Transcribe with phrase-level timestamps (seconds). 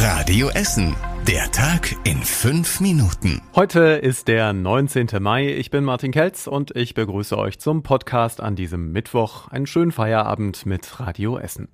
[0.00, 0.94] Radio Essen.
[1.26, 3.42] Der Tag in fünf Minuten.
[3.56, 5.08] Heute ist der 19.
[5.20, 5.48] Mai.
[5.48, 9.48] Ich bin Martin Kelz und ich begrüße euch zum Podcast an diesem Mittwoch.
[9.48, 11.66] Einen schönen Feierabend mit Radio Essen.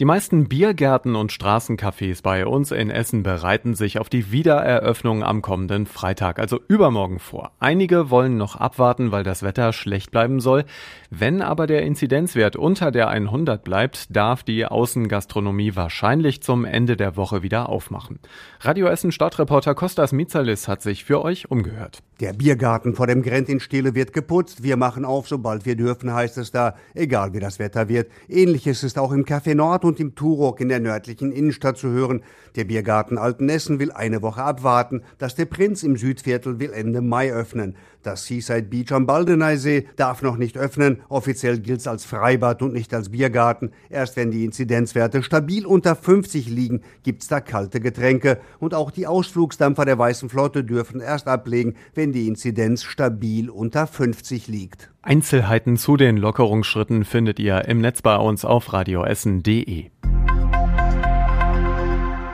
[0.00, 5.40] Die meisten Biergärten und Straßencafés bei uns in Essen bereiten sich auf die Wiedereröffnung am
[5.40, 7.52] kommenden Freitag, also übermorgen vor.
[7.60, 10.64] Einige wollen noch abwarten, weil das Wetter schlecht bleiben soll.
[11.10, 17.16] Wenn aber der Inzidenzwert unter der 100 bleibt, darf die Außengastronomie wahrscheinlich zum Ende der
[17.16, 18.18] Woche wieder aufmachen.
[18.62, 22.02] Radio Essen Stadtreporter Kostas Mitzalis hat sich für euch umgehört.
[22.24, 24.62] Der Biergarten vor dem Grenz in Stele wird geputzt.
[24.62, 28.10] Wir machen auf, sobald wir dürfen, heißt es da, egal wie das Wetter wird.
[28.30, 32.22] Ähnliches ist auch im Café Nord und im Turok in der nördlichen Innenstadt zu hören.
[32.56, 35.02] Der Biergarten Altenessen will eine Woche abwarten.
[35.18, 37.76] Das Der Prinz im Südviertel will Ende Mai öffnen.
[38.04, 41.00] Das Seaside Beach am Baldeneysee darf noch nicht öffnen.
[41.08, 43.70] Offiziell gilt's als Freibad und nicht als Biergarten.
[43.88, 48.38] Erst wenn die Inzidenzwerte stabil unter 50 liegen, gibt's da kalte Getränke.
[48.58, 53.86] Und auch die Ausflugsdampfer der Weißen Flotte dürfen erst ablegen, wenn die Inzidenz stabil unter
[53.86, 54.90] 50 liegt.
[55.02, 59.90] Einzelheiten zu den Lockerungsschritten findet ihr im Netz bei uns auf radioessen.de.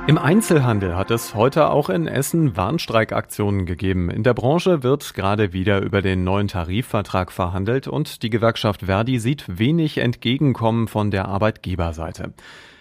[0.06, 4.11] Im Einzelhandel hat es heute auch in Essen Warnstreikaktionen gegeben.
[4.11, 9.19] In der Branche wird gerade wieder über den neuen Tarifvertrag verhandelt und die Gewerkschaft Verdi
[9.20, 12.33] sieht wenig Entgegenkommen von der Arbeitgeberseite.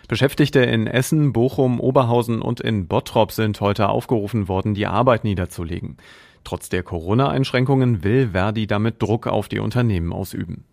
[0.07, 5.97] Beschäftigte in Essen, Bochum, Oberhausen und in Bottrop sind heute aufgerufen worden, die Arbeit niederzulegen.
[6.43, 10.65] Trotz der Corona-Einschränkungen will Verdi damit Druck auf die Unternehmen ausüben.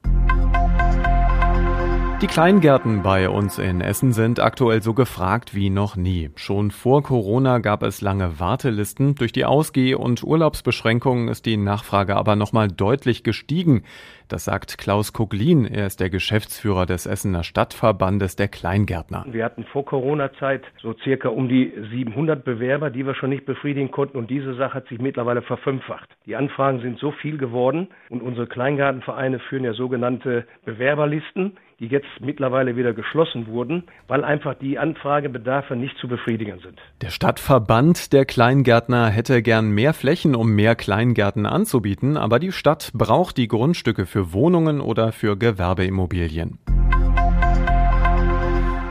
[2.23, 6.31] Die Kleingärten bei uns in Essen sind aktuell so gefragt wie noch nie.
[6.37, 9.17] Schon vor Corona gab es lange Wartelisten.
[9.17, 13.83] Durch die Ausgeh- und Urlaubsbeschränkungen ist die Nachfrage aber nochmal deutlich gestiegen.
[14.29, 15.67] Das sagt Klaus Kuglin.
[15.67, 19.27] Er ist der Geschäftsführer des Essener Stadtverbandes der Kleingärtner.
[19.29, 23.91] Wir hatten vor Corona-Zeit so circa um die 700 Bewerber, die wir schon nicht befriedigen
[23.91, 24.17] konnten.
[24.17, 26.09] Und diese Sache hat sich mittlerweile verfünffacht.
[26.25, 27.89] Die Anfragen sind so viel geworden.
[28.09, 34.55] Und unsere Kleingartenvereine führen ja sogenannte Bewerberlisten die jetzt mittlerweile wieder geschlossen wurden, weil einfach
[34.55, 36.79] die Anfragebedarfe nicht zu befriedigen sind.
[37.03, 42.93] Der Stadtverband der Kleingärtner hätte gern mehr Flächen, um mehr Kleingärten anzubieten, aber die Stadt
[42.95, 46.59] braucht die Grundstücke für Wohnungen oder für Gewerbeimmobilien.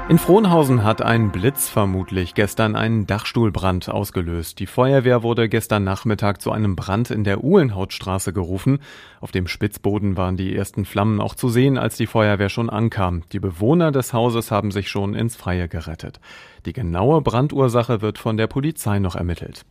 [0.07, 4.59] In Frohnhausen hat ein Blitz vermutlich gestern einen Dachstuhlbrand ausgelöst.
[4.59, 8.77] Die Feuerwehr wurde gestern Nachmittag zu einem Brand in der Uhlenhautstraße gerufen.
[9.19, 13.23] Auf dem Spitzboden waren die ersten Flammen auch zu sehen, als die Feuerwehr schon ankam.
[13.31, 16.19] Die Bewohner des Hauses haben sich schon ins Freie gerettet.
[16.67, 19.65] Die genaue Brandursache wird von der Polizei noch ermittelt.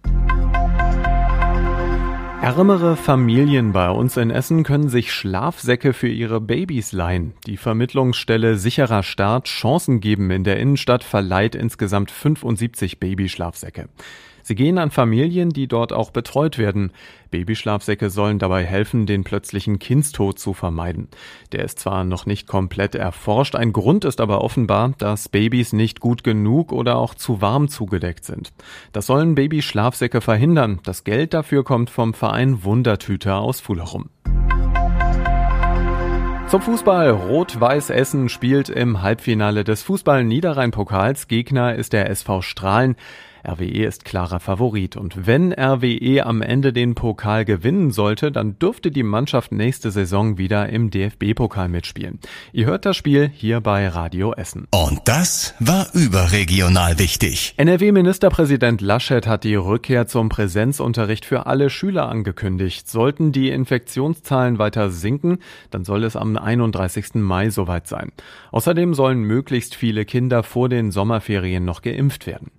[2.45, 7.33] Ärmere Familien bei uns in Essen können sich Schlafsäcke für ihre Babys leihen.
[7.47, 13.89] Die Vermittlungsstelle Sicherer Start Chancen geben in der Innenstadt verleiht insgesamt 75 Babyschlafsäcke.
[14.47, 16.93] Sie gehen an Familien, die dort auch betreut werden.
[17.31, 21.09] Babyschlafsäcke sollen dabei helfen, den plötzlichen Kindstod zu vermeiden.
[21.53, 25.99] Der ist zwar noch nicht komplett erforscht, ein Grund ist aber offenbar, dass Babys nicht
[25.99, 28.53] gut genug oder auch zu warm zugedeckt sind.
[28.93, 30.79] Das sollen Babyschlafsäcke verhindern.
[30.85, 34.11] Das Geld dafür kommt vom Verein Wundertüter aus Fullerum.
[36.49, 37.11] Zum Fußball.
[37.11, 41.29] Rot-Weiß Essen spielt im Halbfinale des Fußball-Niederrhein-Pokals.
[41.29, 42.97] Gegner ist der SV Strahlen.
[43.47, 48.91] RWE ist klarer Favorit und wenn RWE am Ende den Pokal gewinnen sollte, dann dürfte
[48.91, 52.21] die Mannschaft nächste Saison wieder im DFB-Pokal mitspielen.
[52.53, 54.67] Ihr hört das Spiel hier bei Radio Essen.
[54.71, 57.55] Und das war überregional wichtig.
[57.59, 62.89] NRW-Ministerpräsident Laschet hat die Rückkehr zum Präsenzunterricht für alle Schüler angekündigt.
[62.89, 65.39] Sollten die Infektionszahlen weiter sinken,
[65.71, 67.15] dann soll es am 31.
[67.17, 68.13] Mai soweit sein.
[68.53, 72.51] Außerdem sollen möglichst viele Kinder vor den Sommerferien noch geimpft werden.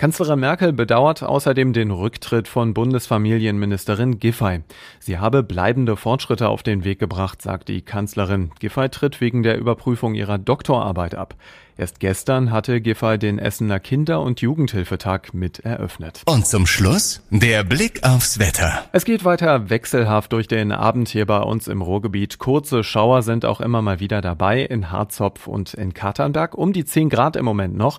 [0.00, 4.62] Kanzlerin Merkel bedauert außerdem den Rücktritt von Bundesfamilienministerin Giffey.
[4.98, 8.50] Sie habe bleibende Fortschritte auf den Weg gebracht, sagt die Kanzlerin.
[8.60, 11.34] Giffey tritt wegen der Überprüfung ihrer Doktorarbeit ab.
[11.76, 16.22] Erst gestern hatte Giffey den Essener Kinder- und Jugendhilfetag mit eröffnet.
[16.24, 18.86] Und zum Schluss der Blick aufs Wetter.
[18.92, 22.38] Es geht weiter wechselhaft durch den Abend hier bei uns im Ruhrgebiet.
[22.38, 26.54] Kurze Schauer sind auch immer mal wieder dabei in Harzopf und in Katernberg.
[26.54, 27.98] Um die 10 Grad im Moment noch.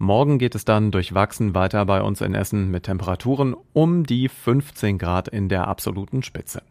[0.00, 4.96] Morgen geht es dann durchwachsen weiter bei uns in Essen mit Temperaturen um die 15
[4.96, 6.62] Grad in der absoluten Spitze.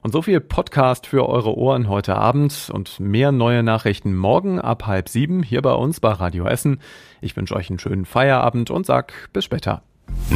[0.00, 4.86] Und so viel Podcast für eure Ohren heute Abend und mehr neue Nachrichten morgen ab
[4.86, 6.80] halb sieben hier bei uns bei Radio Essen.
[7.20, 9.82] Ich wünsche euch einen schönen Feierabend und sag bis später.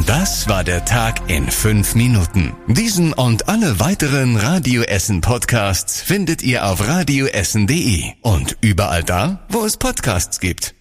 [0.06, 2.54] Das war der Tag in fünf Minuten.
[2.68, 9.64] Diesen und alle weiteren Radio Essen Podcasts findet ihr auf radioessen.de und überall da, wo
[9.64, 10.75] es Podcasts gibt.